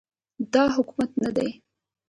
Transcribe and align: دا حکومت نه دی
دا 0.53 0.63
حکومت 0.75 1.11
نه 1.23 1.29
دی 1.35 1.49